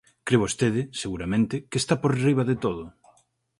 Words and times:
Cre 0.27 0.37
vostede, 0.43 0.81
seguramente, 1.01 1.55
que 1.69 1.77
está 1.81 1.95
por 2.01 2.11
enriba 2.17 2.43
de 2.49 2.57
todo. 2.65 2.83